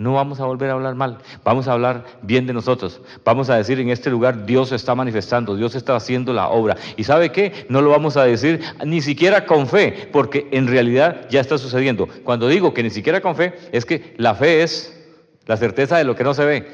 [0.00, 3.02] No vamos a volver a hablar mal, vamos a hablar bien de nosotros.
[3.22, 6.78] Vamos a decir en este lugar Dios está manifestando, Dios está haciendo la obra.
[6.96, 7.66] ¿Y sabe qué?
[7.68, 12.08] No lo vamos a decir ni siquiera con fe, porque en realidad ya está sucediendo.
[12.24, 14.98] Cuando digo que ni siquiera con fe, es que la fe es
[15.44, 16.66] la certeza de lo que no se ve.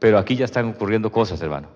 [0.00, 1.68] Pero aquí ya están ocurriendo cosas, hermano.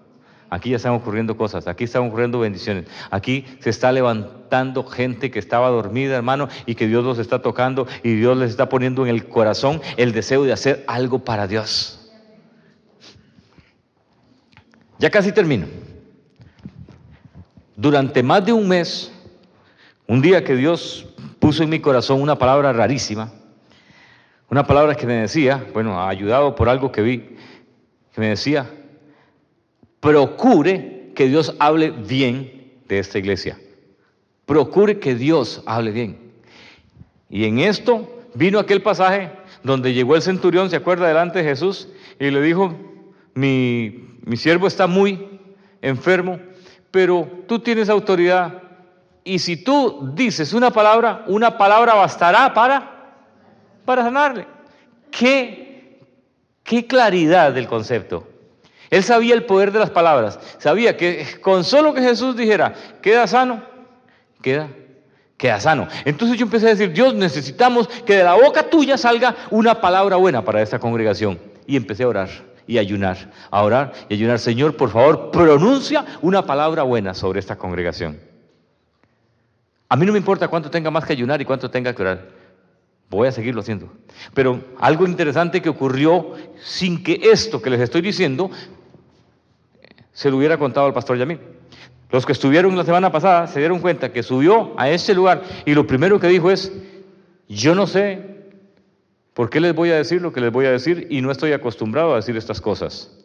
[0.51, 2.87] Aquí ya están ocurriendo cosas, aquí están ocurriendo bendiciones.
[3.13, 7.87] Aquí se está levantando gente que estaba dormida, hermano, y que Dios los está tocando
[8.03, 12.13] y Dios les está poniendo en el corazón el deseo de hacer algo para Dios.
[14.99, 15.67] Ya casi termino.
[17.77, 19.13] Durante más de un mes,
[20.09, 21.07] un día que Dios
[21.39, 23.33] puso en mi corazón una palabra rarísima,
[24.51, 27.19] una palabra que me decía, bueno, ayudado por algo que vi,
[28.13, 28.69] que me decía,
[30.01, 33.59] procure que Dios hable bien de esta iglesia.
[34.47, 36.33] Procure que Dios hable bien.
[37.29, 39.31] Y en esto vino aquel pasaje
[39.63, 42.75] donde llegó el centurión, se acuerda, delante de Jesús y le dijo,
[43.35, 45.41] mi, mi siervo está muy
[45.83, 46.41] enfermo,
[46.91, 48.63] pero tú tienes autoridad
[49.23, 53.27] y si tú dices una palabra, una palabra bastará para,
[53.85, 54.47] para sanarle.
[55.11, 56.01] ¿Qué,
[56.63, 58.30] qué claridad del concepto?
[58.91, 63.27] Él sabía el poder de las palabras, sabía que con solo que Jesús dijera, queda
[63.29, 63.63] sano,
[64.43, 64.69] queda,
[65.37, 65.87] queda sano.
[66.05, 70.17] Entonces yo empecé a decir, Dios, necesitamos que de la boca tuya salga una palabra
[70.17, 71.39] buena para esta congregación.
[71.67, 72.29] Y empecé a orar
[72.67, 74.41] y ayunar, a orar y ayunar.
[74.41, 78.19] Señor, por favor, pronuncia una palabra buena sobre esta congregación.
[79.89, 82.29] A mí no me importa cuánto tenga más que ayunar y cuánto tenga que orar.
[83.09, 83.93] Voy a seguirlo haciendo.
[84.35, 88.51] Pero algo interesante que ocurrió sin que esto que les estoy diciendo
[90.21, 91.39] se lo hubiera contado al pastor Yamil.
[92.11, 95.73] Los que estuvieron la semana pasada se dieron cuenta que subió a este lugar y
[95.73, 96.71] lo primero que dijo es,
[97.49, 98.53] yo no sé
[99.33, 101.53] por qué les voy a decir lo que les voy a decir y no estoy
[101.53, 103.17] acostumbrado a decir estas cosas.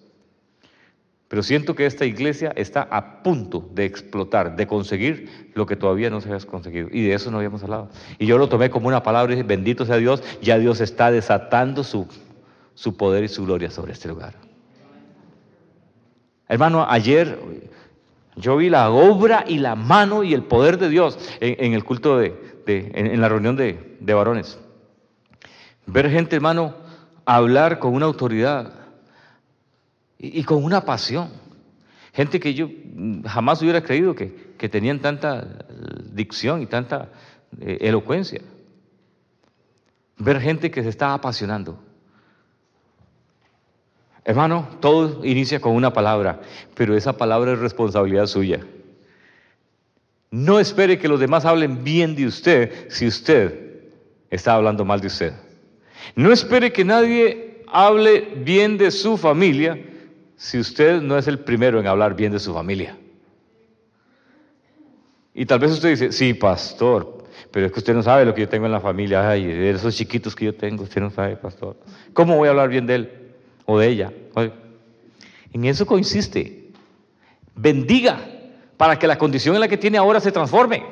[1.28, 6.10] Pero siento que esta iglesia está a punto de explotar, de conseguir lo que todavía
[6.10, 6.88] no se ha conseguido.
[6.94, 7.90] Y de eso no habíamos hablado.
[8.20, 11.12] Y yo lo tomé como una palabra y dije, bendito sea Dios, ya Dios está
[11.12, 12.08] desatando su,
[12.74, 14.45] su poder y su gloria sobre este lugar.
[16.48, 17.40] Hermano, ayer
[18.36, 22.18] yo vi la obra y la mano y el poder de Dios en, el culto
[22.18, 22.36] de,
[22.68, 24.60] en, la reunión de, varones.
[25.86, 26.76] Ver gente, hermano,
[27.26, 28.74] hablar con una autoridad
[30.18, 31.30] y, con una pasión.
[32.14, 32.70] Gente que yo
[33.26, 35.66] jamás hubiera creído que, que tenían tanta
[36.12, 37.10] dicción y tanta
[37.60, 38.42] eh, elocuencia.
[40.18, 41.85] Ver gente que se está apasionando.
[44.28, 46.42] Hermano, todo inicia con una palabra,
[46.74, 48.60] pero esa palabra es responsabilidad suya.
[50.32, 53.84] No espere que los demás hablen bien de usted si usted
[54.32, 55.34] está hablando mal de usted.
[56.16, 59.80] No espere que nadie hable bien de su familia
[60.36, 62.98] si usted no es el primero en hablar bien de su familia.
[65.36, 68.42] Y tal vez usted dice, sí, pastor, pero es que usted no sabe lo que
[68.42, 71.36] yo tengo en la familia, ay, de esos chiquitos que yo tengo, usted no sabe,
[71.36, 71.78] pastor.
[72.14, 73.25] ¿Cómo voy a hablar bien de él?
[73.66, 74.12] O de ella.
[75.54, 76.70] En eso consiste.
[77.56, 78.20] Bendiga
[78.78, 80.84] para que la condición en la que tiene ahora se transforme.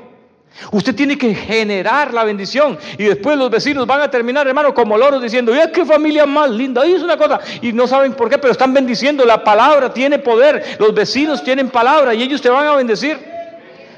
[0.72, 4.98] Usted tiene que generar la bendición y después los vecinos van a terminar, hermano, como
[4.98, 6.86] loros diciendo, ¡ya qué familia más linda!
[6.86, 7.40] Es una cosa.
[7.62, 9.26] Y no saben por qué, pero están bendiciendo.
[9.26, 10.78] La palabra tiene poder.
[10.80, 13.18] Los vecinos tienen palabra y ellos te van a bendecir.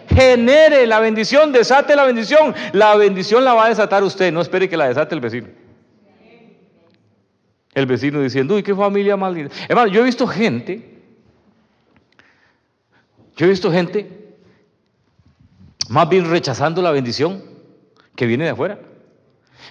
[0.08, 2.56] Genere la bendición, desate la bendición.
[2.72, 4.32] La bendición la va a desatar usted.
[4.32, 5.48] No espere que la desate el vecino.
[7.76, 9.54] El vecino diciendo, uy, qué familia linda.
[9.68, 11.02] Hermano, yo he visto gente,
[13.36, 14.26] yo he visto gente
[15.90, 17.44] más bien rechazando la bendición
[18.16, 18.80] que viene de afuera.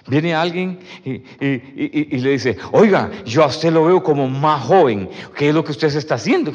[0.07, 5.49] Viene alguien y, le dice, oiga, yo a usted lo veo como más joven, ¿qué
[5.49, 6.51] es lo que usted se está haciendo?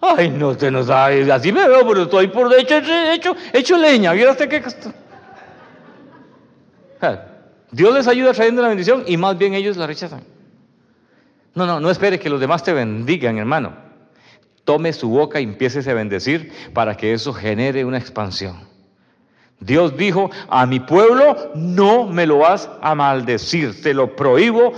[0.00, 2.76] Ay, no, usted no sabe, así me veo, pero estoy por hecho,
[3.12, 4.12] hecho, hecho leña.
[4.12, 4.62] ¿Vieron usted qué?
[7.70, 10.37] Dios les ayuda trayendo la bendición y más bien ellos la rechazan.
[11.58, 13.72] No, no, no espere que los demás te bendigan, hermano.
[14.62, 18.60] Tome su boca y empiece a bendecir para que eso genere una expansión.
[19.58, 24.72] Dios dijo, a mi pueblo no me lo vas a maldecir, te lo prohíbo.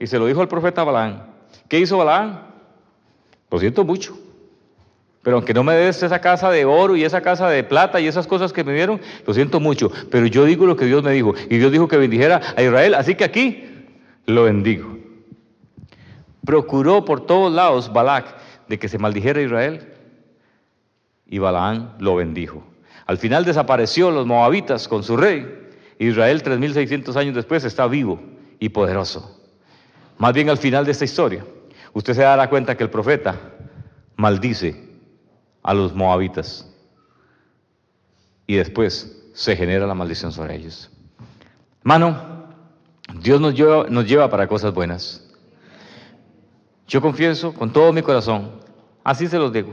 [0.00, 1.26] Y se lo dijo al profeta Balaán.
[1.68, 2.46] ¿Qué hizo Balaán?
[3.50, 4.16] Lo siento mucho.
[5.22, 8.06] Pero aunque no me des esa casa de oro y esa casa de plata y
[8.06, 9.92] esas cosas que me dieron, lo siento mucho.
[10.10, 11.34] Pero yo digo lo que Dios me dijo.
[11.50, 12.94] Y Dios dijo que bendijera a Israel.
[12.94, 13.64] Así que aquí
[14.24, 15.01] lo bendigo.
[16.44, 18.36] Procuró por todos lados Balac
[18.68, 19.88] de que se maldijera Israel.
[21.26, 22.64] Y Balaán lo bendijo.
[23.06, 25.70] Al final desapareció los moabitas con su rey.
[25.98, 28.20] Israel 3.600 años después está vivo
[28.58, 29.40] y poderoso.
[30.18, 31.44] Más bien al final de esta historia,
[31.92, 33.38] usted se dará cuenta que el profeta
[34.16, 34.88] maldice
[35.62, 36.68] a los moabitas
[38.46, 40.90] y después se genera la maldición sobre ellos.
[41.82, 42.46] Mano,
[43.20, 45.28] Dios nos lleva para cosas buenas.
[46.92, 48.50] Yo confieso con todo mi corazón,
[49.02, 49.72] así se los digo,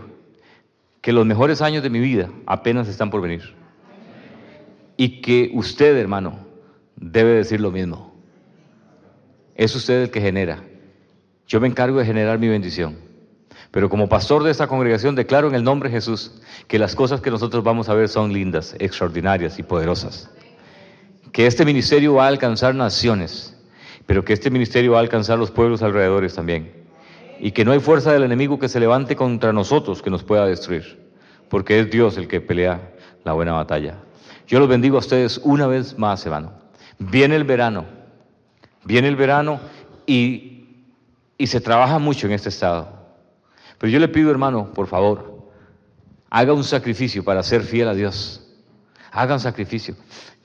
[1.02, 3.56] que los mejores años de mi vida apenas están por venir.
[4.96, 6.40] Y que usted, hermano,
[6.96, 8.16] debe decir lo mismo.
[9.54, 10.64] Es usted el que genera.
[11.46, 12.98] Yo me encargo de generar mi bendición.
[13.70, 17.20] Pero como pastor de esta congregación declaro en el nombre de Jesús que las cosas
[17.20, 20.30] que nosotros vamos a ver son lindas, extraordinarias y poderosas.
[21.34, 23.58] Que este ministerio va a alcanzar naciones,
[24.06, 26.80] pero que este ministerio va a alcanzar los pueblos alrededores también
[27.40, 30.46] y que no hay fuerza del enemigo que se levante contra nosotros que nos pueda
[30.46, 31.00] destruir,
[31.50, 33.98] porque es Dios el que pelea la buena batalla.
[34.48, 36.52] Yo los bendigo a ustedes una vez más, hermano.
[36.98, 37.86] Viene el verano,
[38.84, 39.60] viene el verano
[40.06, 40.86] y,
[41.38, 43.00] y se trabaja mucho en este estado.
[43.78, 45.50] Pero yo le pido, hermano, por favor,
[46.30, 48.46] haga un sacrificio para ser fiel a Dios.
[49.12, 49.96] Haga un sacrificio.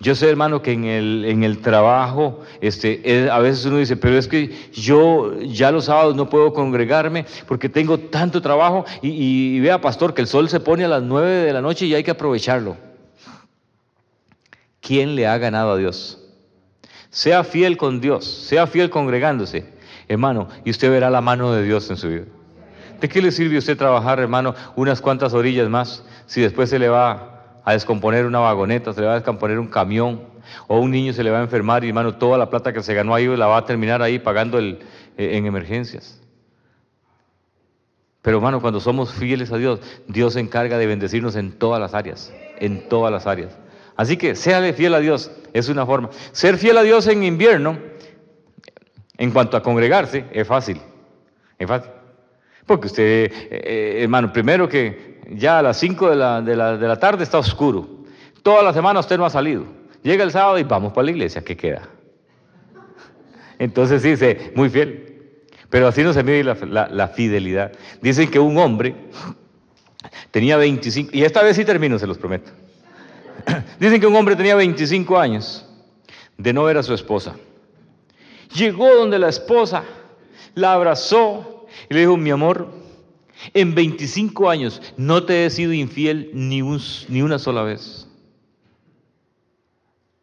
[0.01, 4.19] Yo sé, hermano, que en el, en el trabajo, este, a veces uno dice, pero
[4.19, 9.81] es que yo ya los sábados no puedo congregarme porque tengo tanto trabajo y, vea,
[9.81, 12.11] pastor, que el sol se pone a las nueve de la noche y hay que
[12.11, 12.77] aprovecharlo.
[14.81, 16.19] ¿Quién le ha ganado a Dios?
[17.09, 19.65] Sea fiel con Dios, sea fiel congregándose,
[20.09, 22.25] hermano, y usted verá la mano de Dios en su vida.
[23.01, 26.79] ¿De qué le sirve a usted trabajar, hermano, unas cuantas orillas más si después se
[26.79, 27.34] le va
[27.65, 30.23] a descomponer una vagoneta, se le va a descomponer un camión,
[30.67, 32.95] o un niño se le va a enfermar y hermano, toda la plata que se
[32.95, 34.79] ganó ahí la va a terminar ahí pagando eh,
[35.17, 36.21] en emergencias.
[38.23, 41.95] Pero hermano, cuando somos fieles a Dios, Dios se encarga de bendecirnos en todas las
[41.95, 43.57] áreas, en todas las áreas.
[43.97, 46.11] Así que séale fiel a Dios, es una forma.
[46.33, 47.79] Ser fiel a Dios en invierno,
[49.17, 50.81] en cuanto a congregarse, es fácil,
[51.59, 51.91] es fácil.
[52.67, 56.89] Porque usted, eh, hermano, primero que ya a las 5 de la, de, la, de
[56.89, 57.89] la tarde está oscuro.
[58.43, 59.65] Toda la semana usted no ha salido.
[60.03, 61.89] Llega el sábado y vamos para la iglesia, ¿qué queda?
[63.59, 65.15] Entonces dice, muy fiel.
[65.71, 67.73] Pero así no se mide la, la, fidelidad.
[68.01, 68.95] Dicen que un hombre
[70.31, 72.53] tenía 25, y esta vez sí termino, se los prometo.
[73.81, 75.67] Dicen que un hombre tenía 25 años
[76.37, 77.35] de no ver a su esposa.
[78.55, 79.85] Llegó donde la esposa,
[80.55, 81.54] la abrazó
[81.89, 82.69] y le dijo, mi amor,
[83.53, 86.63] en 25 años no te he sido infiel ni,
[87.09, 88.09] ni una sola vez.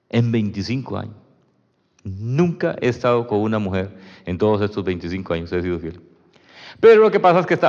[0.10, 1.16] En 25 años.
[2.04, 3.96] Nunca he estado con una mujer
[4.26, 6.02] en todos estos 25 años, he sido fiel.
[6.80, 7.60] Pero lo que pasa es que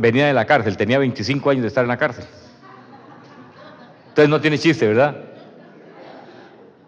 [0.00, 2.24] venía de la cárcel, tenía 25 años de estar en la cárcel.
[4.08, 5.16] Entonces no tiene chiste, ¿verdad?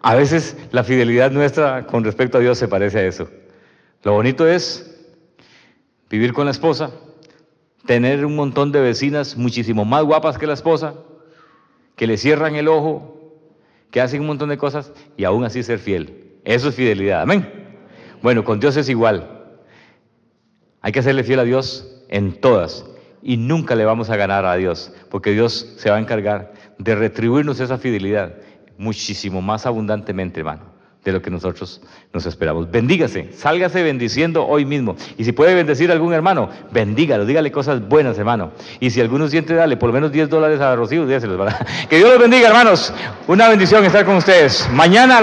[0.01, 3.29] A veces la fidelidad nuestra con respecto a Dios se parece a eso.
[4.03, 4.96] Lo bonito es
[6.09, 6.91] vivir con la esposa,
[7.85, 10.95] tener un montón de vecinas muchísimo más guapas que la esposa,
[11.95, 13.15] que le cierran el ojo,
[13.91, 16.39] que hacen un montón de cosas y aún así ser fiel.
[16.43, 17.21] Eso es fidelidad.
[17.21, 17.49] Amén.
[18.21, 19.59] Bueno, con Dios es igual.
[20.81, 22.85] Hay que hacerle fiel a Dios en todas
[23.21, 26.95] y nunca le vamos a ganar a Dios, porque Dios se va a encargar de
[26.95, 28.35] retribuirnos esa fidelidad
[28.77, 30.76] muchísimo más abundantemente, hermano
[31.07, 31.81] de lo que nosotros
[32.11, 32.69] nos esperamos.
[32.69, 34.97] Bendígase, sálgase bendiciendo hoy mismo.
[35.17, 38.51] Y si puede bendecir a algún hermano, bendígalo, dígale cosas buenas, hermano.
[38.81, 41.65] Y si alguno siente dale por lo menos 10 dólares a Rocío, dígaselos, ¿verdad?
[41.89, 42.93] Que Dios los bendiga, hermanos.
[43.27, 44.67] Una bendición estar con ustedes.
[44.73, 45.15] Mañana